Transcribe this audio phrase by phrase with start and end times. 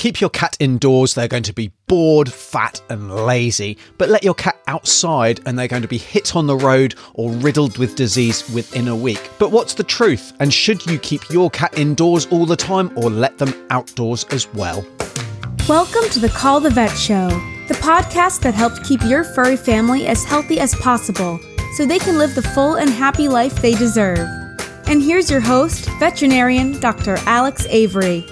[0.00, 3.76] Keep your cat indoors, they're going to be bored, fat, and lazy.
[3.98, 7.30] But let your cat outside, and they're going to be hit on the road or
[7.30, 9.30] riddled with disease within a week.
[9.38, 10.32] But what's the truth?
[10.40, 14.50] And should you keep your cat indoors all the time or let them outdoors as
[14.54, 14.86] well?
[15.68, 17.28] Welcome to the Call the Vet Show,
[17.68, 21.38] the podcast that helps keep your furry family as healthy as possible
[21.76, 24.26] so they can live the full and happy life they deserve.
[24.86, 27.18] And here's your host, veterinarian Dr.
[27.26, 28.24] Alex Avery.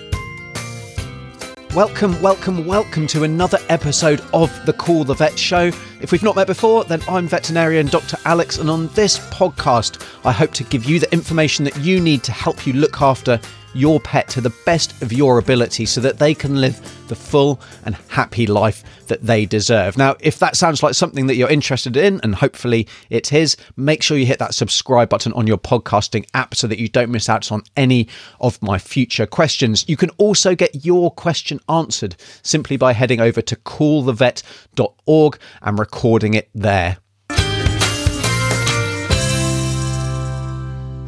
[1.75, 5.71] Welcome, welcome, welcome to another episode of the Call the Vet Show.
[6.00, 8.17] If we've not met before, then I'm veterinarian Dr.
[8.25, 12.25] Alex, and on this podcast, I hope to give you the information that you need
[12.25, 13.39] to help you look after
[13.75, 17.61] your pet to the best of your ability so that they can live the full
[17.85, 19.96] and happy life that they deserve.
[19.96, 24.03] Now, if that sounds like something that you're interested in, and hopefully it is, make
[24.03, 27.29] sure you hit that subscribe button on your podcasting app so that you don't miss
[27.29, 28.09] out on any
[28.40, 29.85] of my future questions.
[29.89, 36.35] You can also get your question answered simply by heading over to callthevet.org and recording
[36.35, 36.98] it there.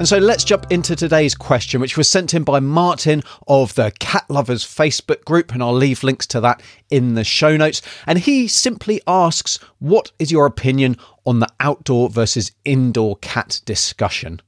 [0.00, 3.92] And so let's jump into today's question, which was sent in by Martin of the
[3.98, 7.82] Cat Lovers Facebook group, and I'll leave links to that in the show notes.
[8.06, 14.40] And he simply asks, What is your opinion on the outdoor versus indoor cat discussion?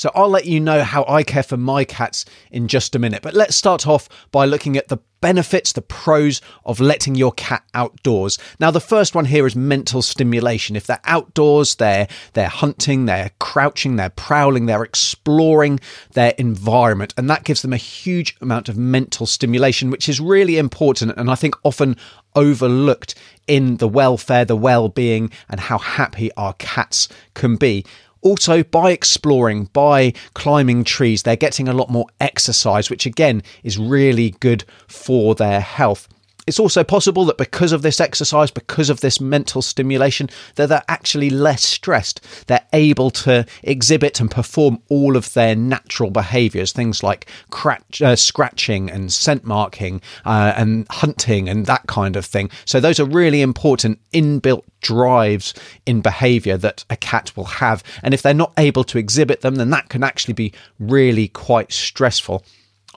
[0.00, 3.20] So I'll let you know how I care for my cats in just a minute.
[3.20, 7.62] But let's start off by looking at the benefits, the pros of letting your cat
[7.74, 8.38] outdoors.
[8.58, 10.74] Now, the first one here is mental stimulation.
[10.74, 15.80] If they're outdoors, they're they're hunting, they're crouching, they're prowling, they're exploring
[16.14, 20.56] their environment, and that gives them a huge amount of mental stimulation, which is really
[20.56, 21.98] important and I think often
[22.34, 23.14] overlooked
[23.46, 27.84] in the welfare, the well-being, and how happy our cats can be.
[28.22, 33.78] Also, by exploring, by climbing trees, they're getting a lot more exercise, which again is
[33.78, 36.06] really good for their health.
[36.50, 40.82] It's also possible that because of this exercise, because of this mental stimulation, that they're
[40.88, 42.20] actually less stressed.
[42.48, 48.16] They're able to exhibit and perform all of their natural behaviors, things like cratch, uh,
[48.16, 52.50] scratching and scent marking uh, and hunting and that kind of thing.
[52.64, 55.54] So those are really important inbuilt drives
[55.86, 57.84] in behavior that a cat will have.
[58.02, 61.70] And if they're not able to exhibit them, then that can actually be really quite
[61.70, 62.44] stressful.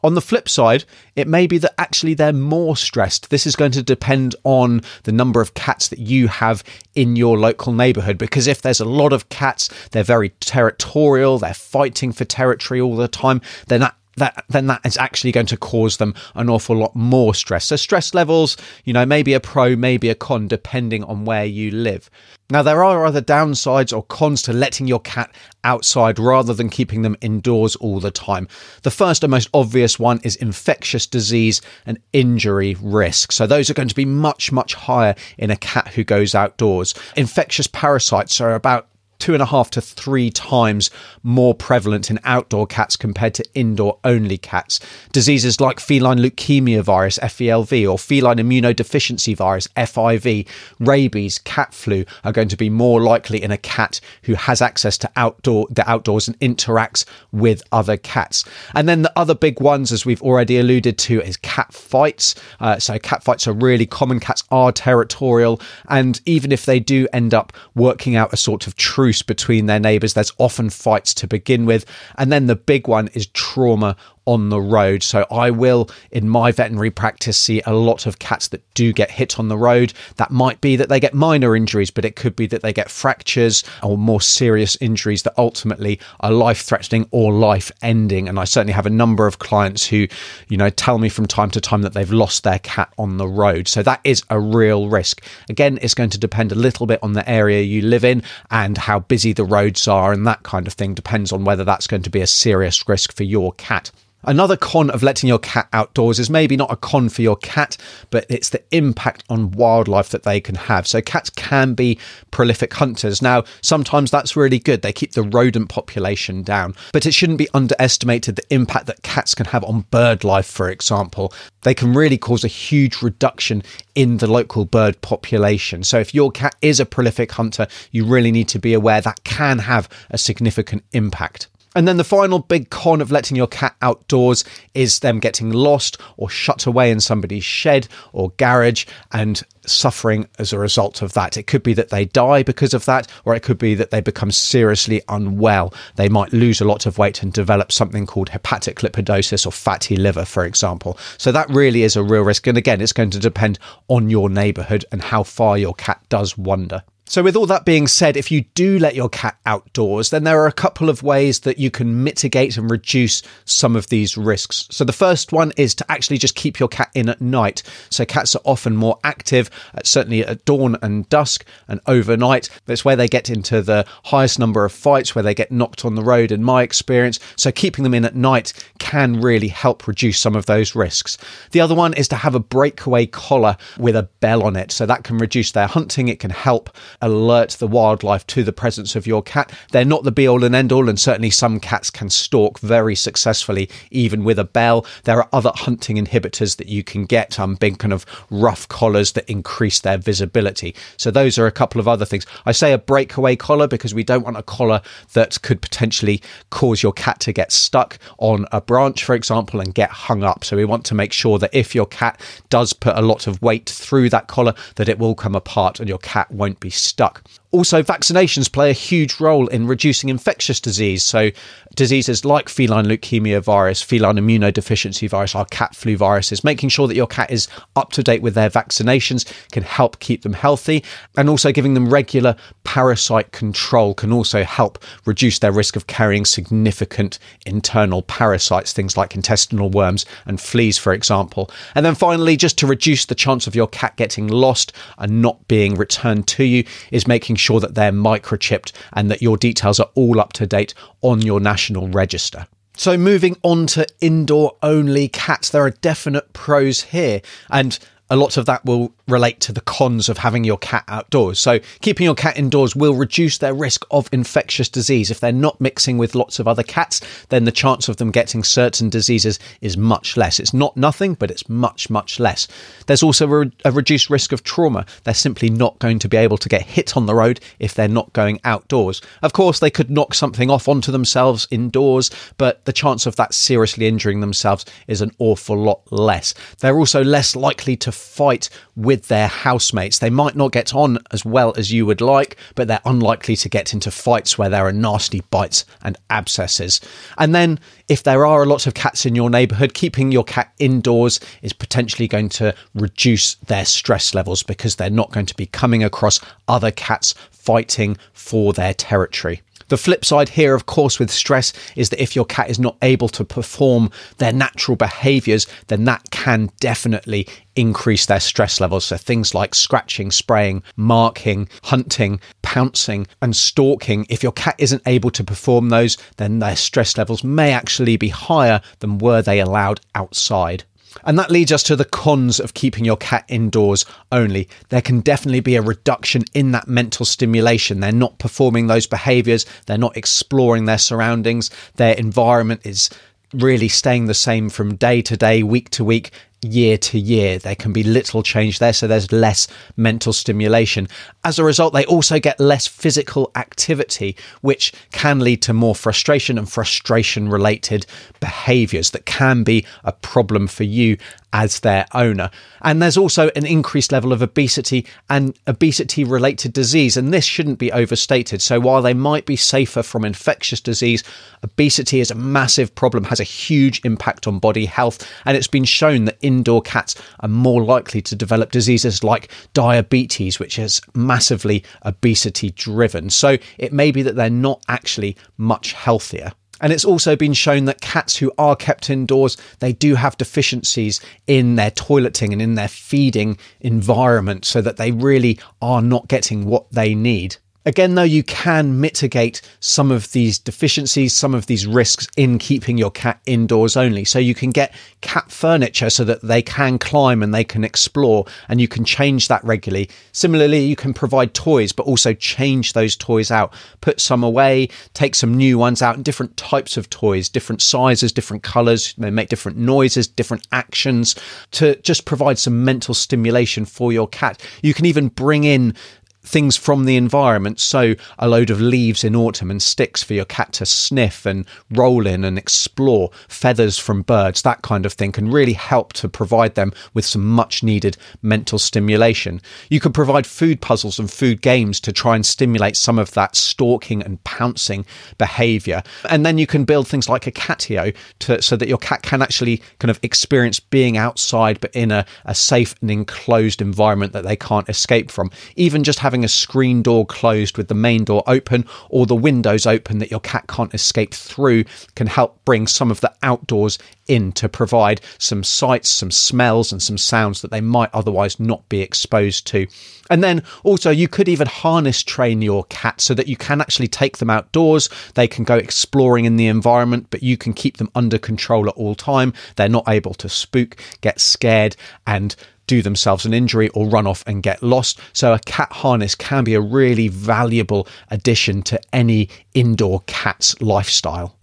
[0.03, 0.83] On the flip side,
[1.15, 3.29] it may be that actually they're more stressed.
[3.29, 7.37] This is going to depend on the number of cats that you have in your
[7.37, 8.17] local neighborhood.
[8.17, 12.95] Because if there's a lot of cats, they're very territorial, they're fighting for territory all
[12.97, 16.75] the time, then that that then that is actually going to cause them an awful
[16.75, 17.65] lot more stress.
[17.65, 21.71] So stress levels, you know, maybe a pro, maybe a con, depending on where you
[21.71, 22.09] live.
[22.49, 27.01] Now there are other downsides or cons to letting your cat outside rather than keeping
[27.01, 28.47] them indoors all the time.
[28.83, 33.31] The first and most obvious one is infectious disease and injury risk.
[33.31, 36.93] So those are going to be much, much higher in a cat who goes outdoors.
[37.15, 38.87] Infectious parasites are about
[39.23, 40.89] two and a half to three times
[41.23, 44.81] more prevalent in outdoor cats compared to indoor only cats.
[45.13, 50.45] Diseases like feline leukemia virus, FELV, or feline immunodeficiency virus, FIV,
[50.77, 54.97] rabies, cat flu are going to be more likely in a cat who has access
[54.97, 58.43] to outdoor the outdoors and interacts with other cats.
[58.75, 62.35] And then the other big ones, as we've already alluded to, is cat fights.
[62.59, 64.19] Uh, so cat fights are really common.
[64.19, 68.75] Cats are territorial, and even if they do end up working out a sort of
[68.75, 70.13] true between their neighbours.
[70.13, 71.85] There's often fights to begin with.
[72.17, 75.03] And then the big one is trauma on the road.
[75.03, 79.11] So I will, in my veterinary practice, see a lot of cats that do get
[79.11, 79.93] hit on the road.
[80.17, 82.89] That might be that they get minor injuries, but it could be that they get
[82.89, 88.27] fractures or more serious injuries that ultimately are life threatening or life ending.
[88.29, 90.07] And I certainly have a number of clients who,
[90.47, 93.27] you know, tell me from time to time that they've lost their cat on the
[93.27, 93.67] road.
[93.67, 95.23] So that is a real risk.
[95.49, 98.77] Again, it's going to depend a little bit on the area you live in and
[98.77, 102.03] how busy the roads are and that kind of thing depends on whether that's going
[102.03, 103.91] to be a serious risk for your cat.
[104.25, 107.75] Another con of letting your cat outdoors is maybe not a con for your cat,
[108.09, 110.87] but it's the impact on wildlife that they can have.
[110.87, 111.99] So, cats can be
[112.31, 113.21] prolific hunters.
[113.21, 114.81] Now, sometimes that's really good.
[114.81, 119.35] They keep the rodent population down, but it shouldn't be underestimated the impact that cats
[119.35, 121.33] can have on bird life, for example.
[121.63, 123.61] They can really cause a huge reduction
[123.95, 125.83] in the local bird population.
[125.83, 129.23] So, if your cat is a prolific hunter, you really need to be aware that
[129.25, 131.49] can have a significant impact.
[131.75, 134.43] And then the final big con of letting your cat outdoors
[134.73, 140.53] is them getting lost or shut away in somebody's shed or garage and suffering as
[140.53, 141.37] a result of that.
[141.37, 144.01] It could be that they die because of that, or it could be that they
[144.01, 145.73] become seriously unwell.
[145.95, 149.95] They might lose a lot of weight and develop something called hepatic lipidosis or fatty
[149.95, 150.97] liver, for example.
[151.17, 152.47] So that really is a real risk.
[152.47, 156.37] And again, it's going to depend on your neighborhood and how far your cat does
[156.37, 156.83] wander.
[157.05, 160.41] So, with all that being said, if you do let your cat outdoors, then there
[160.41, 164.67] are a couple of ways that you can mitigate and reduce some of these risks.
[164.71, 167.61] So, the first one is to actually just keep your cat in at night.
[167.89, 172.49] So, cats are often more active, uh, certainly at dawn and dusk and overnight.
[172.65, 175.95] That's where they get into the highest number of fights, where they get knocked on
[175.95, 177.19] the road, in my experience.
[177.35, 181.17] So, keeping them in at night can really help reduce some of those risks.
[181.51, 184.71] The other one is to have a breakaway collar with a bell on it.
[184.71, 186.69] So, that can reduce their hunting, it can help
[187.03, 189.51] alert the wildlife to the presence of your cat.
[189.71, 192.95] They're not the be all and end all, and certainly some cats can stalk very
[192.95, 194.85] successfully, even with a bell.
[195.03, 199.29] There are other hunting inhibitors that you can get, big kind of ruff collars that
[199.29, 200.73] increase their visibility.
[200.95, 202.25] So those are a couple of other things.
[202.45, 206.21] I say a breakaway collar because we don't want a collar that could potentially
[206.51, 210.45] cause your cat to get stuck on a branch, for example, and get hung up.
[210.45, 213.41] So we want to make sure that if your cat does put a lot of
[213.41, 216.92] weight through that collar, that it will come apart and your cat won't be stuck
[216.93, 217.23] stuck.
[217.53, 221.03] Also, vaccinations play a huge role in reducing infectious disease.
[221.03, 221.29] So,
[221.75, 226.95] diseases like feline leukemia virus, feline immunodeficiency virus, our cat flu viruses, making sure that
[226.95, 230.83] your cat is up to date with their vaccinations can help keep them healthy.
[231.15, 236.25] And also giving them regular parasite control can also help reduce their risk of carrying
[236.25, 241.51] significant internal parasites, things like intestinal worms and fleas, for example.
[241.75, 245.47] And then finally, just to reduce the chance of your cat getting lost and not
[245.47, 249.89] being returned to you, is making sure that they're microchipped and that your details are
[249.95, 252.47] all up to date on your national register.
[252.75, 257.21] So, moving on to indoor only cats, there are definite pros here.
[257.51, 257.77] And
[258.09, 261.39] a lot of that will relate to the cons of having your cat outdoors.
[261.39, 265.09] So, keeping your cat indoors will reduce their risk of infectious disease.
[265.09, 268.43] If they're not mixing with lots of other cats, then the chance of them getting
[268.43, 270.39] certain diseases is much less.
[270.39, 272.47] It's not nothing, but it's much, much less.
[272.87, 274.85] There's also a reduced risk of trauma.
[275.05, 277.87] They're simply not going to be able to get hit on the road if they're
[277.87, 279.01] not going outdoors.
[279.21, 283.33] Of course, they could knock something off onto themselves indoors, but the chance of that
[283.33, 286.33] seriously injuring themselves is an awful lot less.
[286.59, 289.99] They're also less likely to fight with their housemates.
[289.99, 293.49] They might not get on as well as you would like, but they're unlikely to
[293.49, 296.81] get into fights where there are nasty bites and abscesses.
[297.17, 300.51] And then, if there are a lot of cats in your neighborhood, keeping your cat
[300.59, 305.45] indoors is potentially going to reduce their stress levels because they're not going to be
[305.45, 309.41] coming across other cats fighting for their territory.
[309.73, 312.77] The flip side here, of course, with stress is that if your cat is not
[312.83, 318.85] able to perform their natural behaviors, then that can definitely increase their stress levels.
[318.85, 324.05] So things like scratching, spraying, marking, hunting, pouncing, and stalking.
[324.09, 328.09] If your cat isn't able to perform those, then their stress levels may actually be
[328.09, 330.65] higher than were they allowed outside.
[331.03, 334.47] And that leads us to the cons of keeping your cat indoors only.
[334.69, 337.79] There can definitely be a reduction in that mental stimulation.
[337.79, 342.89] They're not performing those behaviors, they're not exploring their surroundings, their environment is
[343.33, 346.11] really staying the same from day to day, week to week,
[346.43, 347.39] year to year.
[347.39, 349.47] There can be little change there, so there's less
[349.77, 350.87] mental stimulation.
[351.23, 356.37] As a result, they also get less physical activity, which can lead to more frustration
[356.37, 357.85] and frustration related
[358.19, 360.97] behaviors that can be a problem for you
[361.33, 362.29] as their owner.
[362.61, 366.95] And there's also an increased level of obesity and obesity related disease.
[366.95, 368.41] And this shouldn't be overstated.
[368.41, 371.03] So while they might be safer from infectious disease,
[371.41, 375.09] obesity is a massive problem, has a huge impact on body health.
[375.25, 380.39] And it's been shown that indoor cats are more likely to develop diseases like diabetes,
[380.39, 383.09] which is massively obesity driven.
[383.09, 386.31] So it may be that they're not actually much healthier.
[386.61, 391.01] And it's also been shown that cats who are kept indoors, they do have deficiencies
[391.27, 396.45] in their toileting and in their feeding environment so that they really are not getting
[396.45, 397.35] what they need.
[397.65, 402.77] Again, though, you can mitigate some of these deficiencies, some of these risks in keeping
[402.77, 404.03] your cat indoors only.
[404.03, 408.25] So you can get cat furniture so that they can climb and they can explore,
[408.49, 409.89] and you can change that regularly.
[410.11, 415.15] Similarly, you can provide toys, but also change those toys out, put some away, take
[415.15, 418.93] some new ones out, and different types of toys, different sizes, different colors.
[418.97, 421.15] They make different noises, different actions
[421.51, 424.41] to just provide some mental stimulation for your cat.
[424.61, 425.75] You can even bring in
[426.23, 427.59] things from the environment.
[427.59, 431.45] So, a load of leaves in autumn and sticks for your cat to sniff and
[431.71, 436.09] roll in and explore, feathers from birds, that kind of thing can really help to
[436.09, 439.41] provide them with some much needed mental stimulation.
[439.69, 443.35] You could provide food puzzles and food games to try and stimulate some of that
[443.35, 444.85] stalking and pouncing
[445.17, 445.83] behavior.
[446.09, 449.21] And then you can build things like a catio to, so that your cat can
[449.21, 454.23] actually kind of experience being outside but in a, a safe and enclosed environment that
[454.23, 455.31] they can't escape from.
[455.55, 459.65] Even just having a screen door closed with the main door open or the windows
[459.65, 461.63] open that your cat can't escape through
[461.95, 463.77] can help bring some of the outdoors
[464.07, 468.67] in to provide some sights, some smells, and some sounds that they might otherwise not
[468.69, 469.67] be exposed to.
[470.09, 473.87] And then also, you could even harness train your cat so that you can actually
[473.87, 474.89] take them outdoors.
[475.13, 478.75] They can go exploring in the environment, but you can keep them under control at
[478.75, 479.33] all time.
[479.55, 482.35] They're not able to spook, get scared, and
[482.67, 484.99] do themselves an injury or run off and get lost.
[485.13, 491.35] So, a cat harness can be a really valuable addition to any indoor cat's lifestyle.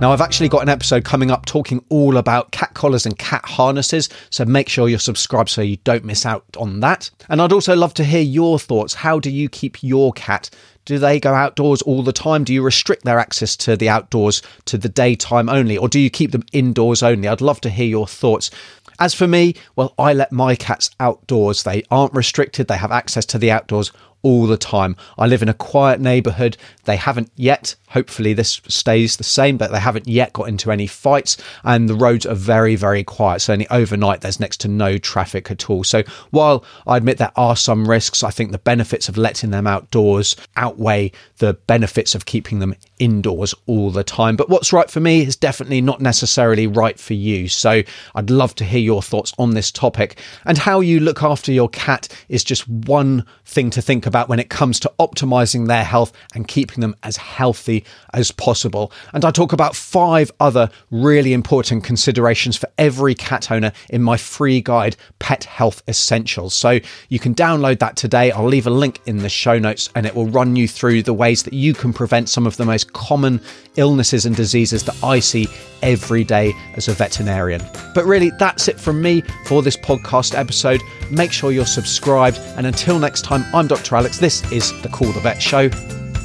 [0.00, 3.44] Now, I've actually got an episode coming up talking all about cat collars and cat
[3.44, 7.10] harnesses, so make sure you're subscribed so you don't miss out on that.
[7.28, 8.94] And I'd also love to hear your thoughts.
[8.94, 10.48] How do you keep your cat?
[10.90, 12.42] Do they go outdoors all the time?
[12.42, 16.10] Do you restrict their access to the outdoors to the daytime only, or do you
[16.10, 17.28] keep them indoors only?
[17.28, 18.50] I'd love to hear your thoughts.
[18.98, 21.62] As for me, well, I let my cats outdoors.
[21.62, 23.92] They aren't restricted, they have access to the outdoors
[24.22, 24.96] all the time.
[25.18, 26.56] I live in a quiet neighborhood.
[26.84, 30.86] They haven't yet, hopefully, this stays the same, but they haven't yet got into any
[30.86, 31.36] fights.
[31.64, 33.40] And the roads are very, very quiet.
[33.40, 35.84] So, only overnight, there's next to no traffic at all.
[35.84, 39.66] So, while I admit there are some risks, I think the benefits of letting them
[39.66, 44.36] outdoors outweigh the benefits of keeping them indoors all the time.
[44.36, 47.48] But what's right for me is definitely not necessarily right for you.
[47.48, 47.82] So,
[48.14, 50.18] I'd love to hear your thoughts on this topic.
[50.44, 54.40] And how you look after your cat is just one thing to think about when
[54.40, 58.92] it comes to optimizing their health and keeping them as healthy as possible.
[59.14, 64.16] And I talk about five other really important considerations for every cat owner in my
[64.16, 66.52] free guide, Pet Health Essentials.
[66.54, 68.32] So you can download that today.
[68.32, 71.14] I'll leave a link in the show notes and it will run you through the
[71.14, 73.40] ways that you can prevent some of the most common
[73.76, 75.46] illnesses and diseases that I see
[75.82, 77.62] every day as a veterinarian.
[77.94, 80.80] But really, that's it from me for this podcast episode.
[81.10, 82.38] Make sure you're subscribed.
[82.56, 83.96] And until next time, I'm Dr.
[84.00, 84.16] Alex.
[84.16, 85.68] This is the Call the Vet Show.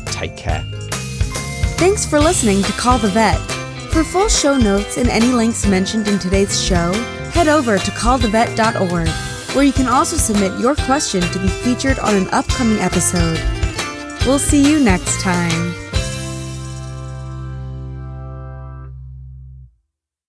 [0.05, 0.63] Take care.
[1.75, 3.37] Thanks for listening to Call the Vet.
[3.91, 6.93] For full show notes and any links mentioned in today's show,
[7.33, 9.09] head over to callthevet.org,
[9.53, 13.43] where you can also submit your question to be featured on an upcoming episode.
[14.25, 15.84] We'll see you next time.